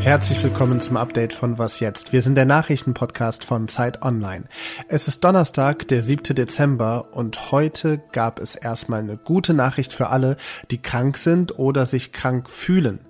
Herzlich 0.00 0.42
willkommen 0.42 0.80
zum 0.80 0.96
Update 0.96 1.34
von 1.34 1.58
Was 1.58 1.78
jetzt? 1.78 2.14
Wir 2.14 2.22
sind 2.22 2.34
der 2.34 2.46
Nachrichtenpodcast 2.46 3.44
von 3.44 3.68
Zeit 3.68 4.02
Online. 4.02 4.46
Es 4.88 5.08
ist 5.08 5.22
Donnerstag, 5.22 5.86
der 5.88 6.02
7. 6.02 6.34
Dezember 6.34 7.08
und 7.12 7.52
heute 7.52 8.02
gab 8.10 8.40
es 8.40 8.54
erstmal 8.54 9.00
eine 9.00 9.18
gute 9.18 9.52
Nachricht 9.52 9.92
für 9.92 10.08
alle, 10.08 10.38
die 10.70 10.80
krank 10.80 11.18
sind 11.18 11.58
oder 11.58 11.84
sich 11.84 12.12
krank 12.12 12.48
fühlen. 12.48 13.00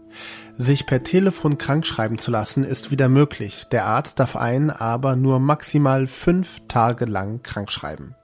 Sich 0.57 0.84
per 0.84 1.04
Telefon 1.04 1.58
krank 1.58 1.86
schreiben 1.86 2.18
zu 2.18 2.32
lassen 2.32 2.64
ist 2.64 2.91
wieder 2.91 3.09
möglich. 3.09 3.68
Der 3.70 3.86
Arzt 3.86 4.18
darf 4.18 4.34
einen 4.34 4.70
aber 4.70 5.14
nur 5.14 5.38
maximal 5.38 6.09
fünf 6.09 6.59
Tage 6.66 7.04
lang 7.04 7.41
krank 7.43 7.70
schreiben. 7.70 8.16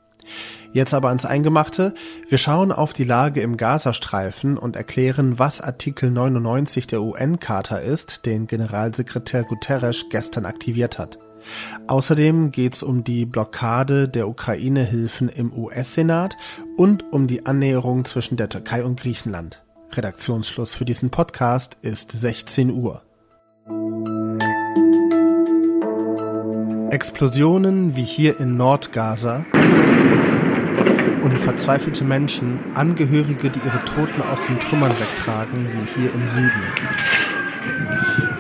Jetzt 0.73 0.95
aber 0.95 1.09
ans 1.09 1.25
Eingemachte. 1.25 1.95
Wir 2.29 2.39
schauen 2.39 2.73
auf 2.73 2.93
die 2.93 3.05
Lage 3.05 3.41
im 3.41 3.57
Gazastreifen 3.57 4.59
und 4.59 4.77
erklären, 4.77 5.39
was 5.39 5.61
Artikel 5.61 6.11
99 6.11 6.87
der 6.87 7.03
UN-Charta 7.03 7.79
ist, 7.79 8.27
den 8.27 8.47
Generalsekretär 8.47 9.45
Guterres 9.45 10.07
gestern 10.11 10.45
aktiviert 10.45 10.99
hat. 10.99 11.19
Außerdem 11.87 12.51
geht 12.51 12.75
es 12.75 12.83
um 12.83 13.05
die 13.05 13.25
Blockade 13.25 14.09
der 14.09 14.29
Ukraine-Hilfen 14.29 15.29
im 15.29 15.53
US-Senat 15.57 16.37
und 16.77 17.05
um 17.13 17.27
die 17.27 17.47
Annäherung 17.47 18.05
zwischen 18.05 18.37
der 18.37 18.49
Türkei 18.49 18.85
und 18.85 19.01
Griechenland. 19.01 19.63
Redaktionsschluss 19.93 20.75
für 20.75 20.85
diesen 20.85 21.11
Podcast 21.11 21.77
ist 21.83 22.13
16 22.13 22.71
Uhr. 22.71 23.06
Explosionen 26.97 27.95
wie 27.95 28.05
hier 28.05 28.41
in 28.41 28.57
Nordgaza 28.57 29.45
und 31.23 31.39
verzweifelte 31.39 32.05
Menschen, 32.05 32.59
Angehörige, 32.75 33.51
die 33.51 33.59
ihre 33.59 33.85
Toten 33.85 34.23
aus 34.23 34.47
den 34.47 34.59
Trümmern 34.59 34.99
wegtragen, 34.99 35.69
wie 35.75 36.01
hier 36.01 36.15
im 36.15 36.27
Süden. 36.31 36.63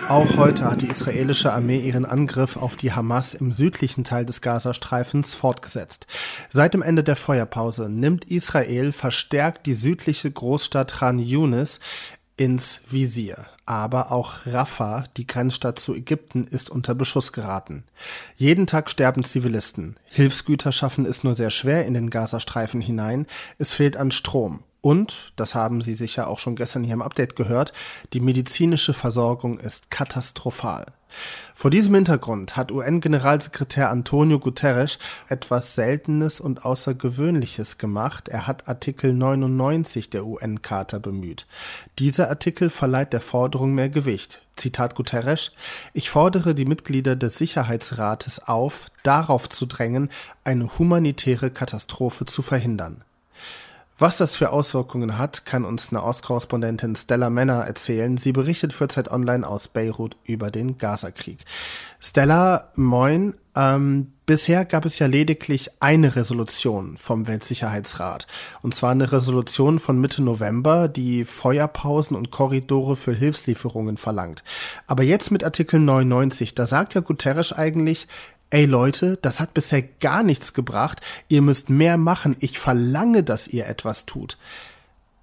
Auch 0.08 0.38
heute 0.38 0.70
hat 0.70 0.80
die 0.80 0.88
israelische 0.88 1.52
Armee 1.52 1.80
ihren 1.80 2.06
Angriff 2.06 2.56
auf 2.56 2.76
die 2.76 2.92
Hamas 2.92 3.34
im 3.34 3.52
südlichen 3.54 4.04
Teil 4.04 4.24
des 4.24 4.40
Gazastreifens 4.40 5.34
fortgesetzt. 5.34 6.06
Seit 6.48 6.72
dem 6.72 6.80
Ende 6.80 7.04
der 7.04 7.16
Feuerpause 7.16 7.90
nimmt 7.90 8.24
Israel 8.24 8.94
verstärkt 8.94 9.66
die 9.66 9.74
südliche 9.74 10.30
Großstadt 10.30 10.94
Khan 10.94 11.18
Yunis 11.18 11.78
ins 12.38 12.80
Visier. 12.88 13.36
Aber 13.66 14.12
auch 14.12 14.46
Rafah, 14.46 15.04
die 15.16 15.26
Grenzstadt 15.26 15.80
zu 15.80 15.92
Ägypten, 15.92 16.44
ist 16.44 16.70
unter 16.70 16.94
Beschuss 16.94 17.32
geraten. 17.32 17.82
Jeden 18.36 18.68
Tag 18.68 18.88
sterben 18.88 19.24
Zivilisten. 19.24 19.96
Hilfsgüter 20.04 20.70
schaffen 20.70 21.04
es 21.04 21.24
nur 21.24 21.34
sehr 21.34 21.50
schwer 21.50 21.84
in 21.84 21.94
den 21.94 22.10
Gazastreifen 22.10 22.80
hinein. 22.80 23.26
Es 23.58 23.74
fehlt 23.74 23.96
an 23.96 24.12
Strom. 24.12 24.60
Und, 24.82 25.32
das 25.34 25.56
haben 25.56 25.82
Sie 25.82 25.94
sicher 25.94 26.28
auch 26.28 26.38
schon 26.38 26.54
gestern 26.54 26.84
hier 26.84 26.94
im 26.94 27.02
Update 27.02 27.34
gehört, 27.34 27.72
die 28.12 28.20
medizinische 28.20 28.94
Versorgung 28.94 29.58
ist 29.58 29.90
katastrophal. 29.90 30.86
Vor 31.54 31.70
diesem 31.70 31.94
Hintergrund 31.94 32.56
hat 32.56 32.70
UN-Generalsekretär 32.70 33.90
Antonio 33.90 34.38
Guterres 34.38 34.98
etwas 35.28 35.74
Seltenes 35.74 36.38
und 36.38 36.64
Außergewöhnliches 36.64 37.78
gemacht. 37.78 38.28
Er 38.28 38.46
hat 38.46 38.68
Artikel 38.68 39.12
99 39.12 40.10
der 40.10 40.26
UN-Charta 40.26 40.98
bemüht. 40.98 41.46
Dieser 41.98 42.28
Artikel 42.28 42.68
verleiht 42.68 43.12
der 43.12 43.20
Forderung 43.20 43.74
mehr 43.74 43.88
Gewicht. 43.88 44.42
Zitat 44.56 44.94
Guterres, 44.94 45.52
ich 45.92 46.10
fordere 46.10 46.54
die 46.54 46.64
Mitglieder 46.64 47.16
des 47.16 47.38
Sicherheitsrates 47.38 48.48
auf, 48.48 48.86
darauf 49.02 49.48
zu 49.48 49.66
drängen, 49.66 50.10
eine 50.44 50.78
humanitäre 50.78 51.50
Katastrophe 51.50 52.26
zu 52.26 52.42
verhindern. 52.42 53.04
Was 53.98 54.18
das 54.18 54.36
für 54.36 54.50
Auswirkungen 54.50 55.16
hat, 55.16 55.46
kann 55.46 55.64
uns 55.64 55.88
eine 55.88 56.02
Ostkorrespondentin 56.02 56.96
Stella 56.96 57.30
Männer 57.30 57.64
erzählen. 57.64 58.18
Sie 58.18 58.32
berichtet 58.32 58.74
für 58.74 58.88
Zeit 58.88 59.10
Online 59.10 59.48
aus 59.48 59.68
Beirut 59.68 60.18
über 60.24 60.50
den 60.50 60.76
Gazakrieg. 60.76 61.38
Stella, 61.98 62.72
moin. 62.76 63.34
Ähm, 63.56 64.12
bisher 64.26 64.66
gab 64.66 64.84
es 64.84 64.98
ja 64.98 65.06
lediglich 65.06 65.70
eine 65.80 66.14
Resolution 66.14 66.98
vom 66.98 67.26
Weltsicherheitsrat. 67.26 68.26
Und 68.60 68.74
zwar 68.74 68.90
eine 68.90 69.12
Resolution 69.12 69.78
von 69.78 69.98
Mitte 69.98 70.22
November, 70.22 70.88
die 70.88 71.24
Feuerpausen 71.24 72.18
und 72.18 72.30
Korridore 72.30 72.96
für 72.96 73.14
Hilfslieferungen 73.14 73.96
verlangt. 73.96 74.44
Aber 74.86 75.04
jetzt 75.04 75.30
mit 75.30 75.42
Artikel 75.42 75.80
99, 75.80 76.54
da 76.54 76.66
sagt 76.66 76.92
ja 76.92 77.00
Guterres 77.00 77.54
eigentlich, 77.54 78.08
ey 78.50 78.64
Leute, 78.64 79.18
das 79.22 79.40
hat 79.40 79.54
bisher 79.54 79.82
gar 79.82 80.22
nichts 80.22 80.52
gebracht, 80.52 81.00
ihr 81.28 81.42
müsst 81.42 81.70
mehr 81.70 81.96
machen, 81.96 82.36
ich 82.40 82.58
verlange, 82.58 83.22
dass 83.22 83.48
ihr 83.48 83.66
etwas 83.66 84.06
tut. 84.06 84.38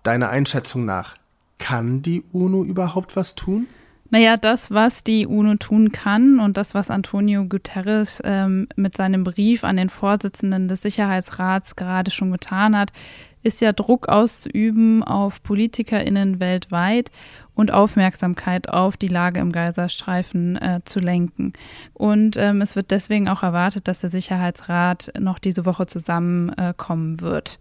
Deiner 0.04 0.30
Einschätzung 0.30 0.86
nach, 0.86 1.18
kann 1.60 2.02
die 2.02 2.24
UNO 2.34 2.64
überhaupt 2.64 3.16
was 3.16 3.36
tun? 3.36 3.68
Naja, 4.14 4.38
das, 4.38 4.70
was 4.70 5.04
die 5.04 5.26
UNO 5.26 5.56
tun 5.56 5.92
kann 5.92 6.40
und 6.40 6.56
das, 6.56 6.76
was 6.76 6.92
Antonio 6.92 7.46
Guterres 7.46 8.22
ähm, 8.24 8.68
mit 8.76 8.96
seinem 8.96 9.24
Brief 9.24 9.64
an 9.64 9.76
den 9.76 9.90
Vorsitzenden 9.90 10.68
des 10.68 10.84
Sicherheitsrats 10.84 11.76
gerade 11.76 12.12
schon 12.12 12.32
getan 12.32 12.78
hat, 12.78 12.94
ist 13.42 13.60
ja 13.60 13.74
Druck 13.74 14.10
auszuüben 14.10 15.02
auf 15.02 15.42
PolitikerInnen 15.42 16.40
weltweit 16.40 17.10
und 17.56 17.72
Aufmerksamkeit 17.72 18.70
auf 18.70 18.98
die 18.98 19.08
Lage 19.08 19.40
im 19.40 19.52
Gazastreifen 19.52 20.58
äh, 20.58 20.82
zu 20.86 21.00
lenken. 21.00 21.54
Und 21.96 22.38
ähm, 22.38 22.62
es 22.62 22.76
wird 22.76 22.92
deswegen 22.92 23.28
auch 23.28 23.42
erwartet, 23.42 23.88
dass 23.88 24.02
der 24.02 24.12
Sicherheitsrat 24.12 25.12
noch 25.20 25.40
diese 25.40 25.66
Woche 25.66 25.88
zusammenkommen 25.88 27.16
äh, 27.18 27.22
wird. 27.22 27.58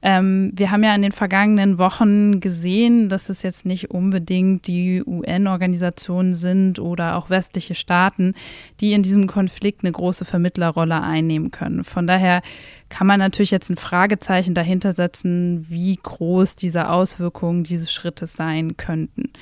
Ähm, 0.00 0.52
wir 0.54 0.70
haben 0.70 0.84
ja 0.84 0.94
in 0.94 1.02
den 1.02 1.12
vergangenen 1.12 1.78
Wochen 1.78 2.38
gesehen, 2.40 3.08
dass 3.08 3.28
es 3.28 3.42
jetzt 3.42 3.66
nicht 3.66 3.90
unbedingt 3.90 4.68
die 4.68 5.02
UN-Organisationen 5.04 6.34
sind 6.34 6.78
oder 6.78 7.16
auch 7.16 7.30
westliche 7.30 7.74
Staaten, 7.74 8.34
die 8.80 8.92
in 8.92 9.02
diesem 9.02 9.26
Konflikt 9.26 9.82
eine 9.82 9.90
große 9.90 10.24
Vermittlerrolle 10.24 11.02
einnehmen 11.02 11.50
können. 11.50 11.82
Von 11.82 12.06
daher 12.06 12.42
kann 12.90 13.08
man 13.08 13.18
natürlich 13.18 13.50
jetzt 13.50 13.70
ein 13.70 13.76
Fragezeichen 13.76 14.54
dahinter 14.54 14.92
setzen, 14.92 15.66
wie 15.68 15.98
groß 16.00 16.54
diese 16.54 16.90
Auswirkungen 16.90 17.64
dieses 17.64 17.92
Schrittes 17.92 18.34
sein 18.34 18.76
könnten. 18.76 19.32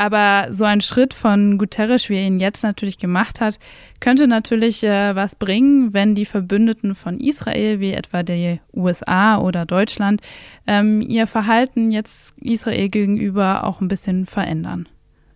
Aber 0.00 0.50
so 0.50 0.64
ein 0.64 0.80
Schritt 0.80 1.12
von 1.12 1.58
Guterres, 1.58 2.08
wie 2.08 2.14
er 2.14 2.26
ihn 2.26 2.40
jetzt 2.40 2.62
natürlich 2.62 2.96
gemacht 2.96 3.42
hat, 3.42 3.58
könnte 4.00 4.28
natürlich 4.28 4.82
äh, 4.82 5.14
was 5.14 5.34
bringen, 5.34 5.92
wenn 5.92 6.14
die 6.14 6.24
Verbündeten 6.24 6.94
von 6.94 7.20
Israel, 7.20 7.80
wie 7.80 7.92
etwa 7.92 8.22
die 8.22 8.60
USA 8.72 9.36
oder 9.36 9.66
Deutschland, 9.66 10.22
ähm, 10.66 11.02
ihr 11.02 11.26
Verhalten 11.26 11.90
jetzt 11.90 12.32
Israel 12.40 12.88
gegenüber 12.88 13.64
auch 13.64 13.82
ein 13.82 13.88
bisschen 13.88 14.24
verändern. 14.24 14.88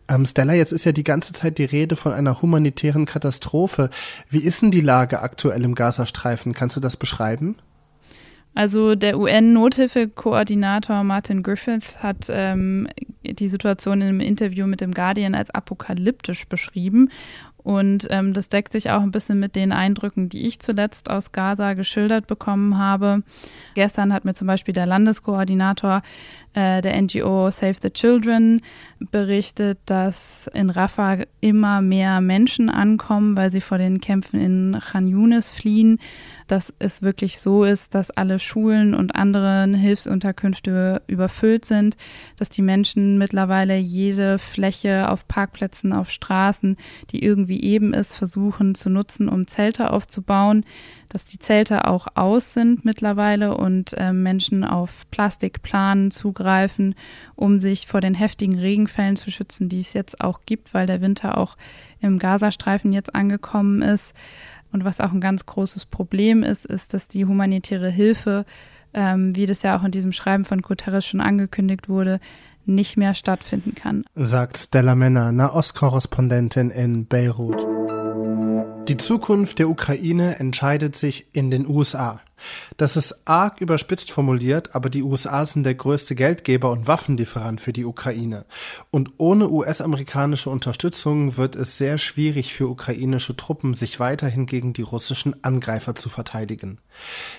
Ähm, 0.08 0.24
Stella, 0.24 0.54
jetzt 0.54 0.72
ist 0.72 0.86
ja 0.86 0.92
die 0.92 1.04
ganze 1.04 1.34
Zeit 1.34 1.58
die 1.58 1.66
Rede 1.66 1.94
von 1.94 2.14
einer 2.14 2.40
humanitären 2.40 3.04
Katastrophe. 3.04 3.90
Wie 4.30 4.42
ist 4.42 4.62
denn 4.62 4.70
die 4.70 4.80
Lage 4.80 5.20
aktuell 5.20 5.62
im 5.62 5.74
Gazastreifen? 5.74 6.54
Kannst 6.54 6.74
du 6.74 6.80
das 6.80 6.96
beschreiben? 6.96 7.56
Also 8.54 8.94
der 8.94 9.18
UN-Nothilfekoordinator 9.18 11.02
Martin 11.02 11.42
Griffiths 11.42 12.02
hat 12.02 12.26
ähm, 12.28 12.86
die 13.24 13.48
Situation 13.48 14.00
in 14.00 14.08
einem 14.08 14.20
Interview 14.20 14.66
mit 14.66 14.80
dem 14.80 14.94
Guardian 14.94 15.34
als 15.34 15.50
apokalyptisch 15.50 16.46
beschrieben. 16.46 17.10
Und 17.64 18.06
ähm, 18.10 18.34
das 18.34 18.50
deckt 18.50 18.72
sich 18.72 18.90
auch 18.90 19.00
ein 19.00 19.10
bisschen 19.10 19.40
mit 19.40 19.56
den 19.56 19.72
Eindrücken, 19.72 20.28
die 20.28 20.46
ich 20.46 20.60
zuletzt 20.60 21.10
aus 21.10 21.32
Gaza 21.32 21.72
geschildert 21.72 22.26
bekommen 22.26 22.76
habe. 22.76 23.22
Gestern 23.74 24.12
hat 24.12 24.26
mir 24.26 24.34
zum 24.34 24.46
Beispiel 24.46 24.74
der 24.74 24.84
Landeskoordinator 24.84 26.02
der 26.54 27.02
NGO 27.02 27.50
Save 27.50 27.76
the 27.82 27.90
Children 27.90 28.60
berichtet, 29.10 29.78
dass 29.86 30.48
in 30.54 30.70
Rafah 30.70 31.24
immer 31.40 31.82
mehr 31.82 32.20
Menschen 32.20 32.70
ankommen, 32.70 33.36
weil 33.36 33.50
sie 33.50 33.60
vor 33.60 33.78
den 33.78 34.00
Kämpfen 34.00 34.40
in 34.40 34.78
Khan 34.80 35.08
Yunis 35.08 35.50
fliehen. 35.50 35.98
Dass 36.46 36.74
es 36.78 37.00
wirklich 37.00 37.40
so 37.40 37.64
ist, 37.64 37.94
dass 37.94 38.10
alle 38.10 38.38
Schulen 38.38 38.94
und 38.94 39.14
anderen 39.14 39.72
Hilfsunterkünfte 39.72 41.02
überfüllt 41.06 41.64
sind, 41.64 41.96
dass 42.36 42.50
die 42.50 42.62
Menschen 42.62 43.16
mittlerweile 43.16 43.78
jede 43.78 44.38
Fläche 44.38 45.10
auf 45.10 45.26
Parkplätzen, 45.26 45.94
auf 45.94 46.10
Straßen, 46.10 46.76
die 47.10 47.24
irgendwie 47.24 47.62
eben 47.62 47.94
ist, 47.94 48.14
versuchen 48.14 48.74
zu 48.74 48.90
nutzen, 48.90 49.28
um 49.28 49.46
Zelte 49.46 49.90
aufzubauen 49.90 50.64
dass 51.08 51.24
die 51.24 51.38
Zelte 51.38 51.86
auch 51.86 52.08
aus 52.14 52.52
sind 52.52 52.84
mittlerweile 52.84 53.56
und 53.56 53.92
äh, 53.94 54.12
Menschen 54.12 54.64
auf 54.64 55.08
Plastikplanen 55.10 56.10
zugreifen, 56.10 56.94
um 57.34 57.58
sich 57.58 57.86
vor 57.86 58.00
den 58.00 58.14
heftigen 58.14 58.58
Regenfällen 58.58 59.16
zu 59.16 59.30
schützen, 59.30 59.68
die 59.68 59.80
es 59.80 59.92
jetzt 59.92 60.20
auch 60.20 60.40
gibt, 60.46 60.74
weil 60.74 60.86
der 60.86 61.00
Winter 61.00 61.38
auch 61.38 61.56
im 62.00 62.18
Gazastreifen 62.18 62.92
jetzt 62.92 63.14
angekommen 63.14 63.82
ist. 63.82 64.12
Und 64.72 64.84
was 64.84 65.00
auch 65.00 65.12
ein 65.12 65.20
ganz 65.20 65.46
großes 65.46 65.86
Problem 65.86 66.42
ist, 66.42 66.66
ist, 66.66 66.94
dass 66.94 67.06
die 67.06 67.24
humanitäre 67.24 67.90
Hilfe, 67.90 68.44
ähm, 68.92 69.36
wie 69.36 69.46
das 69.46 69.62
ja 69.62 69.78
auch 69.78 69.84
in 69.84 69.92
diesem 69.92 70.12
Schreiben 70.12 70.44
von 70.44 70.62
Guterres 70.62 71.06
schon 71.06 71.20
angekündigt 71.20 71.88
wurde, 71.88 72.18
nicht 72.66 72.96
mehr 72.96 73.14
stattfinden 73.14 73.74
kann. 73.74 74.04
Sagt 74.14 74.58
Stella 74.58 74.94
Männer, 74.94 75.32
Nahostkorrespondentin 75.32 76.70
in 76.70 77.06
Beirut. 77.06 77.73
Die 78.88 78.98
Zukunft 78.98 79.58
der 79.60 79.70
Ukraine 79.70 80.38
entscheidet 80.38 80.94
sich 80.94 81.26
in 81.32 81.50
den 81.50 81.66
USA. 81.66 82.20
Das 82.76 82.96
ist 82.96 83.16
arg 83.24 83.60
überspitzt 83.60 84.10
formuliert, 84.10 84.74
aber 84.74 84.90
die 84.90 85.02
USA 85.02 85.46
sind 85.46 85.64
der 85.64 85.74
größte 85.74 86.14
Geldgeber 86.14 86.70
und 86.70 86.86
Waffenlieferant 86.86 87.60
für 87.60 87.72
die 87.72 87.84
Ukraine. 87.84 88.44
Und 88.90 89.12
ohne 89.18 89.48
US-amerikanische 89.48 90.50
Unterstützung 90.50 91.36
wird 91.36 91.56
es 91.56 91.78
sehr 91.78 91.98
schwierig 91.98 92.52
für 92.52 92.68
ukrainische 92.68 93.36
Truppen, 93.36 93.74
sich 93.74 94.00
weiterhin 94.00 94.46
gegen 94.46 94.72
die 94.72 94.82
russischen 94.82 95.42
Angreifer 95.44 95.94
zu 95.94 96.08
verteidigen. 96.08 96.78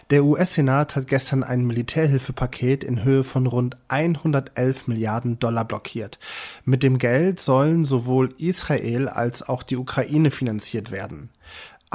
Der 0.09 0.23
US-Senat 0.23 0.95
hat 0.95 1.07
gestern 1.07 1.43
ein 1.43 1.65
Militärhilfepaket 1.65 2.83
in 2.83 3.03
Höhe 3.03 3.23
von 3.23 3.47
rund 3.47 3.75
111 3.87 4.87
Milliarden 4.87 5.39
Dollar 5.39 5.65
blockiert. 5.65 6.19
Mit 6.63 6.83
dem 6.83 6.97
Geld 6.97 7.39
sollen 7.39 7.85
sowohl 7.85 8.29
Israel 8.37 9.07
als 9.07 9.47
auch 9.47 9.63
die 9.63 9.77
Ukraine 9.77 10.31
finanziert 10.31 10.91
werden. 10.91 11.29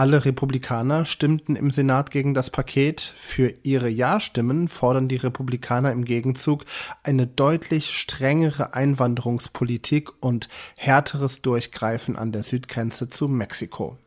Alle 0.01 0.25
Republikaner 0.25 1.05
stimmten 1.05 1.57
im 1.57 1.71
Senat 1.71 2.11
gegen 2.11 2.33
das 2.33 2.49
Paket. 2.49 3.03
Für 3.03 3.53
ihre 3.65 3.91
Ja-Stimmen 3.91 4.69
fordern 4.69 5.09
die 5.09 5.17
Republikaner 5.17 5.93
im 5.93 6.07
Gegenzug 6.07 6.65
eine 7.03 7.27
deutlich 7.27 7.91
strengere 7.91 8.73
Einwanderungspolitik 8.73 10.09
und 10.23 10.49
härteres 10.79 11.43
Durchgreifen 11.43 12.17
an 12.17 12.33
der 12.33 12.45
Südgrenze 12.45 13.11
zu 13.11 13.29
Mexiko. 13.29 13.99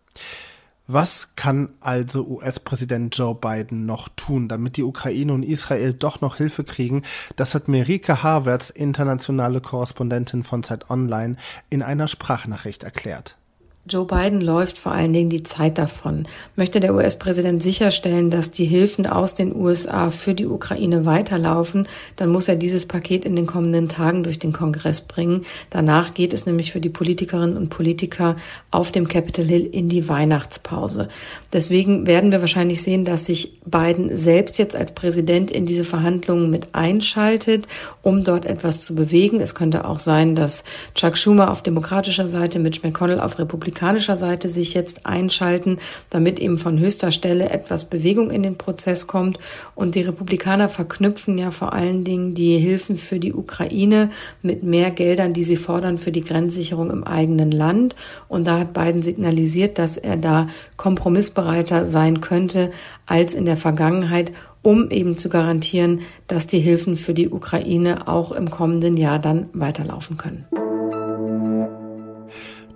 Was 0.88 1.36
kann 1.36 1.76
also 1.80 2.26
US-Präsident 2.26 3.16
Joe 3.16 3.36
Biden 3.36 3.86
noch 3.86 4.10
tun, 4.10 4.48
damit 4.48 4.78
die 4.78 4.84
Ukraine 4.84 5.32
und 5.32 5.44
Israel 5.44 5.94
doch 5.94 6.22
noch 6.22 6.38
Hilfe 6.38 6.64
kriegen? 6.64 7.04
Das 7.36 7.54
hat 7.54 7.68
Merike 7.68 8.24
Havertz, 8.24 8.72
internationale 8.72 9.62
Korrespondentin 9.62 10.44
von 10.44 10.64
Zeit 10.64 10.90
Online, 10.90 11.36
in 11.70 11.84
einer 11.84 12.08
Sprachnachricht 12.08 12.82
erklärt. 12.82 13.38
Joe 13.86 14.06
Biden 14.06 14.40
läuft 14.40 14.78
vor 14.78 14.94
allen 14.94 15.12
Dingen 15.12 15.30
die 15.30 15.44
Zeit 15.44 15.78
davon. 15.78 16.26
Möchte 16.56 16.80
der 16.80 16.96
US-Präsident 16.96 17.62
sicherstellen, 17.62 18.30
dass 18.30 18.50
die 18.50 18.64
Hilfen 18.64 19.06
aus 19.06 19.34
den 19.34 19.54
USA 19.54 20.10
für 20.10 20.34
die 20.34 20.46
Ukraine 20.46 21.06
weiterlaufen, 21.06 21.90
dann 22.16 22.30
muss 22.30 22.48
er 22.48 22.56
dieses 22.56 22.86
Paket 22.86 23.26
in 23.26 23.36
den 23.36 23.46
kommenden 23.46 23.90
Tagen 23.90 24.24
durch 24.24 24.40
den 24.40 24.54
Kongress 24.54 25.02
bringen. 25.02 25.44
Danach 25.70 26.14
geht 26.14 26.32
es 26.32 26.46
nämlich 26.46 26.72
für 26.72 26.80
die 26.80 26.88
Politikerinnen 26.88 27.58
und 27.58 27.68
Politiker 27.68 28.38
auf 28.72 28.90
dem 28.90 29.06
Capitol 29.06 29.48
Hill 29.48 29.66
in 29.66 29.90
die 29.90 30.08
Weihnachtspause. 30.08 31.10
Deswegen 31.52 32.08
werden 32.08 32.32
wir 32.32 32.40
wahrscheinlich 32.40 32.82
sehen, 32.82 33.04
dass 33.04 33.26
sich 33.26 33.60
Biden 33.66 34.16
selbst 34.16 34.58
jetzt 34.60 34.78
als 34.78 34.94
Präsident 34.94 35.52
in 35.52 35.66
diese 35.66 35.84
Verhandlungen 35.84 36.50
mit 36.50 36.74
einschaltet, 36.74 37.68
um 38.02 38.24
dort 38.24 38.46
etwas 38.46 38.86
zu 38.86 38.96
bewegen. 38.96 39.42
Es 39.42 39.56
könnte 39.56 39.84
auch 39.84 40.00
sein, 40.00 40.36
dass 40.36 40.64
Chuck 40.96 41.18
Schumer 41.18 41.52
auf 41.52 41.62
demokratischer 41.62 42.30
Seite, 42.30 42.60
Mitch 42.60 42.80
McConnell 42.82 43.20
auf 43.20 43.40
Republikanischer 43.40 43.73
republikanischer 43.74 44.18
Seite 44.18 44.50
sich 44.50 44.74
jetzt 44.74 45.06
einschalten, 45.06 45.80
damit 46.10 46.40
eben 46.40 46.58
von 46.58 46.80
höchster 46.80 47.12
Stelle 47.12 47.50
etwas 47.50 47.86
Bewegung 47.86 48.30
in 48.30 48.44
den 48.44 48.58
Prozess 48.58 49.08
kommt. 49.08 49.40
Und 49.76 49.96
die 49.96 50.02
Republikaner 50.02 50.70
verknüpfen 50.70 51.38
ja 51.38 51.50
vor 51.52 51.74
allen 51.74 52.04
Dingen 52.04 52.36
die 52.36 52.58
Hilfen 52.58 52.98
für 52.98 53.20
die 53.20 53.34
Ukraine 53.34 54.12
mit 54.42 54.64
mehr 54.64 54.92
Geldern, 54.92 55.34
die 55.34 55.44
sie 55.44 55.56
fordern 55.56 55.98
für 55.98 56.12
die 56.12 56.24
Grenzsicherung 56.24 56.92
im 56.92 57.04
eigenen 57.04 57.52
Land. 57.52 57.96
Und 58.28 58.46
da 58.46 58.60
hat 58.60 58.74
Biden 58.74 59.02
signalisiert, 59.02 59.80
dass 59.80 59.98
er 59.98 60.18
da 60.18 60.48
kompromissbereiter 60.78 61.86
sein 61.86 62.22
könnte 62.22 62.72
als 63.06 63.34
in 63.34 63.46
der 63.46 63.58
Vergangenheit 63.58 64.32
um 64.66 64.90
eben 64.92 65.18
zu 65.18 65.28
garantieren, 65.28 66.04
dass 66.28 66.48
die 66.48 66.62
Hilfen 66.62 66.96
für 66.96 67.14
die 67.14 67.28
Ukraine 67.28 68.08
auch 68.08 68.32
im 68.32 68.50
kommenden 68.50 68.96
Jahr 68.96 69.20
dann 69.20 69.50
weiterlaufen 69.52 70.16
können. 70.16 70.46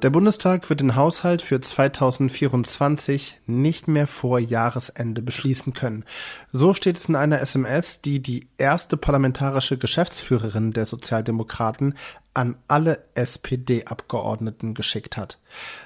Der 0.03 0.11
Bundestag 0.11 0.69
wird 0.69 0.81
den 0.81 0.95
Haushalt 0.95 1.41
für 1.41 1.59
2024 1.59 3.39
nicht 3.47 3.87
mehr 3.87 4.05
vor 4.05 4.37
Jahresende 4.37 5.23
beschließen 5.23 5.73
können. 5.73 6.05
So 6.51 6.75
steht 6.75 6.97
es 6.97 7.09
in 7.09 7.15
einer 7.15 7.41
SMS, 7.41 8.01
die 8.01 8.21
die 8.21 8.47
erste 8.59 8.95
parlamentarische 8.95 9.79
Geschäftsführerin 9.79 10.71
der 10.71 10.85
Sozialdemokraten 10.85 11.95
an 12.35 12.57
alle 12.67 13.05
SPD-Abgeordneten 13.15 14.75
geschickt 14.75 15.17
hat. 15.17 15.39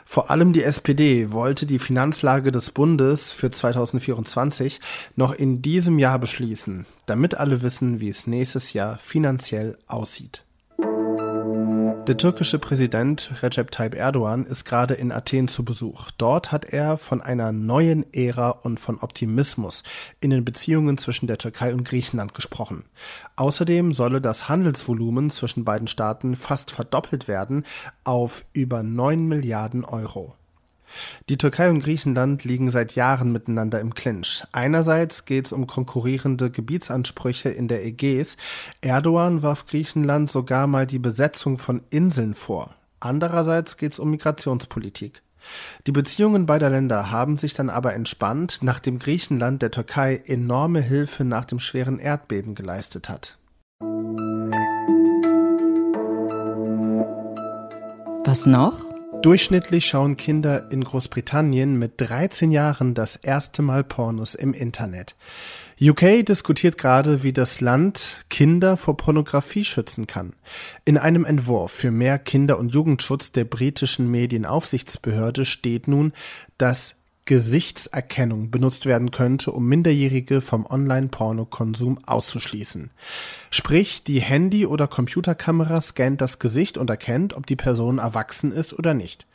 Vor 0.05 0.29
allem 0.29 0.51
die 0.51 0.63
SPD 0.63 1.31
wollte 1.31 1.65
die 1.65 1.79
Finanzlage 1.79 2.51
des 2.51 2.71
Bundes 2.71 3.31
für 3.31 3.49
2024 3.49 4.81
noch 5.15 5.33
in 5.33 5.61
diesem 5.61 5.97
Jahr 5.99 6.19
beschließen, 6.19 6.85
damit 7.05 7.35
alle 7.35 7.61
wissen, 7.61 8.01
wie 8.01 8.09
es 8.09 8.27
nächstes 8.27 8.73
Jahr 8.73 8.97
finanziell 8.97 9.77
aussieht. 9.87 10.43
Der 12.07 12.17
türkische 12.17 12.57
Präsident 12.57 13.31
Recep 13.43 13.69
Tayyip 13.69 13.93
Erdogan 13.93 14.45
ist 14.45 14.65
gerade 14.65 14.95
in 14.95 15.11
Athen 15.11 15.47
zu 15.47 15.63
Besuch. 15.63 16.09
Dort 16.17 16.51
hat 16.51 16.65
er 16.65 16.97
von 16.97 17.21
einer 17.21 17.51
neuen 17.51 18.11
Ära 18.11 18.49
und 18.49 18.79
von 18.79 18.97
Optimismus 18.99 19.83
in 20.19 20.31
den 20.31 20.43
Beziehungen 20.43 20.97
zwischen 20.97 21.27
der 21.27 21.37
Türkei 21.37 21.73
und 21.73 21.83
Griechenland 21.83 22.33
gesprochen. 22.33 22.85
Außerdem 23.35 23.93
solle 23.93 24.19
das 24.19 24.49
Handelsvolumen 24.49 25.29
zwischen 25.29 25.63
beiden 25.63 25.87
Staaten 25.87 26.35
fast 26.35 26.71
verdoppelt 26.71 27.27
werden 27.27 27.65
auf 28.03 28.45
über 28.53 28.81
9 28.81 29.27
Milliarden 29.27 29.85
Euro. 29.85 30.35
Die 31.29 31.37
Türkei 31.37 31.69
und 31.69 31.83
Griechenland 31.83 32.43
liegen 32.43 32.71
seit 32.71 32.95
Jahren 32.95 33.31
miteinander 33.31 33.79
im 33.79 33.93
Clinch. 33.93 34.43
Einerseits 34.51 35.25
geht 35.25 35.45
es 35.45 35.51
um 35.51 35.67
konkurrierende 35.67 36.51
Gebietsansprüche 36.51 37.49
in 37.49 37.67
der 37.67 37.85
Ägäis. 37.85 38.37
Erdogan 38.81 39.41
warf 39.41 39.65
Griechenland 39.65 40.29
sogar 40.29 40.67
mal 40.67 40.87
die 40.87 40.99
Besetzung 40.99 41.57
von 41.57 41.81
Inseln 41.89 42.35
vor. 42.35 42.75
Andererseits 42.99 43.77
geht 43.77 43.93
es 43.93 43.99
um 43.99 44.11
Migrationspolitik. 44.11 45.21
Die 45.87 45.91
Beziehungen 45.91 46.45
beider 46.45 46.69
Länder 46.69 47.11
haben 47.11 47.37
sich 47.37 47.53
dann 47.53 47.69
aber 47.69 47.93
entspannt, 47.93 48.59
nachdem 48.61 48.99
Griechenland 48.99 49.61
der 49.61 49.71
Türkei 49.71 50.21
enorme 50.25 50.81
Hilfe 50.81 51.23
nach 51.23 51.45
dem 51.45 51.59
schweren 51.59 51.99
Erdbeben 51.99 52.53
geleistet 52.53 53.09
hat. 53.09 53.37
Was 58.23 58.45
noch? 58.45 58.90
Durchschnittlich 59.21 59.85
schauen 59.85 60.17
Kinder 60.17 60.71
in 60.71 60.83
Großbritannien 60.83 61.77
mit 61.77 61.93
13 61.97 62.51
Jahren 62.51 62.95
das 62.95 63.15
erste 63.15 63.61
Mal 63.61 63.83
Pornos 63.83 64.33
im 64.33 64.51
Internet. 64.51 65.15
UK 65.79 66.25
diskutiert 66.25 66.79
gerade, 66.79 67.21
wie 67.21 67.31
das 67.31 67.61
Land 67.61 68.25
Kinder 68.31 68.77
vor 68.77 68.97
Pornografie 68.97 69.63
schützen 69.63 70.07
kann. 70.07 70.33
In 70.85 70.97
einem 70.97 71.23
Entwurf 71.23 71.71
für 71.71 71.91
mehr 71.91 72.17
Kinder- 72.17 72.57
und 72.57 72.73
Jugendschutz 72.73 73.31
der 73.31 73.45
britischen 73.45 74.09
Medienaufsichtsbehörde 74.09 75.45
steht 75.45 75.87
nun, 75.87 76.13
dass 76.57 77.00
Gesichtserkennung 77.31 78.51
benutzt 78.51 78.85
werden 78.85 79.09
könnte, 79.09 79.53
um 79.53 79.65
Minderjährige 79.65 80.41
vom 80.41 80.65
Online-Pornokonsum 80.65 81.99
auszuschließen. 82.05 82.91
Sprich, 83.49 84.03
die 84.03 84.19
Handy- 84.19 84.65
oder 84.65 84.89
Computerkamera 84.89 85.79
scannt 85.79 86.19
das 86.19 86.39
Gesicht 86.39 86.77
und 86.77 86.89
erkennt, 86.89 87.33
ob 87.37 87.45
die 87.45 87.55
Person 87.55 87.99
erwachsen 87.99 88.51
ist 88.51 88.77
oder 88.77 88.93
nicht. 88.93 89.27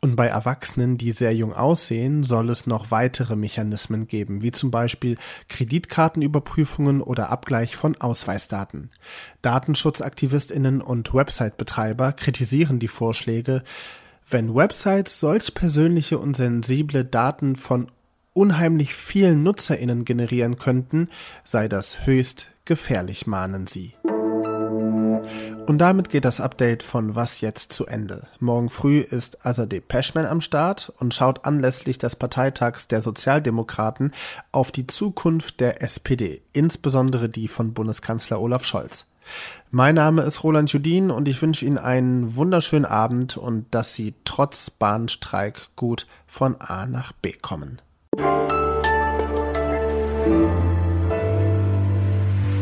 Und 0.00 0.14
bei 0.14 0.28
Erwachsenen, 0.28 0.96
die 0.96 1.10
sehr 1.10 1.34
jung 1.34 1.52
aussehen, 1.52 2.22
soll 2.22 2.50
es 2.50 2.68
noch 2.68 2.92
weitere 2.92 3.34
Mechanismen 3.34 4.06
geben, 4.06 4.42
wie 4.42 4.52
zum 4.52 4.70
Beispiel 4.70 5.18
Kreditkartenüberprüfungen 5.48 7.02
oder 7.02 7.30
Abgleich 7.30 7.74
von 7.74 8.00
Ausweisdaten. 8.00 8.90
Datenschutzaktivistinnen 9.42 10.80
und 10.80 11.12
Website-Betreiber 11.12 12.12
kritisieren 12.12 12.78
die 12.78 12.86
Vorschläge, 12.86 13.64
wenn 14.28 14.54
Websites 14.54 15.20
solch 15.20 15.54
persönliche 15.54 16.18
und 16.18 16.36
sensible 16.36 17.04
Daten 17.04 17.56
von 17.56 17.88
unheimlich 18.32 18.94
vielen 18.94 19.42
Nutzerinnen 19.42 20.04
generieren 20.04 20.56
könnten, 20.56 21.08
sei 21.44 21.68
das 21.68 22.06
höchst 22.06 22.48
gefährlich, 22.64 23.26
mahnen 23.26 23.66
sie. 23.66 23.94
Und 25.66 25.78
damit 25.78 26.08
geht 26.08 26.24
das 26.24 26.40
Update 26.40 26.82
von 26.82 27.14
Was 27.14 27.40
jetzt 27.40 27.72
zu 27.72 27.86
Ende. 27.86 28.26
Morgen 28.38 28.70
früh 28.70 28.98
ist 28.98 29.46
Azadeh 29.46 29.80
Peschman 29.80 30.26
am 30.26 30.40
Start 30.40 30.92
und 30.98 31.14
schaut 31.14 31.44
anlässlich 31.44 31.98
des 31.98 32.16
Parteitags 32.16 32.88
der 32.88 33.02
Sozialdemokraten 33.02 34.12
auf 34.50 34.72
die 34.72 34.86
Zukunft 34.86 35.60
der 35.60 35.82
SPD, 35.82 36.42
insbesondere 36.52 37.28
die 37.28 37.48
von 37.48 37.74
Bundeskanzler 37.74 38.40
Olaf 38.40 38.64
Scholz. 38.64 39.06
Mein 39.70 39.94
Name 39.94 40.22
ist 40.22 40.42
Roland 40.42 40.72
Judin 40.72 41.10
und 41.10 41.28
ich 41.28 41.40
wünsche 41.40 41.64
Ihnen 41.64 41.78
einen 41.78 42.34
wunderschönen 42.34 42.84
Abend 42.84 43.36
und 43.36 43.66
dass 43.70 43.94
Sie 43.94 44.14
trotz 44.24 44.70
Bahnstreik 44.70 45.68
gut 45.76 46.06
von 46.26 46.56
A 46.60 46.86
nach 46.86 47.12
B 47.12 47.32
kommen. 47.32 47.80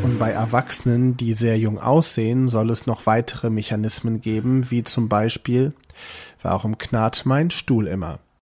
Und 0.03 0.19
bei 0.19 0.31
Erwachsenen, 0.31 1.17
die 1.17 1.35
sehr 1.35 1.59
jung 1.59 1.79
aussehen, 1.79 2.49
soll 2.49 2.71
es 2.71 2.87
noch 2.87 3.07
weitere 3.07 3.51
Mechanismen 3.51 4.21
geben, 4.21 4.71
wie 4.71 4.85
zum 4.85 5.09
Beispiel, 5.09 5.71
warum 6.43 6.77
knarrt 6.77 7.25
mein 7.25 7.51
Stuhl 7.51 7.87
immer? 7.87 8.19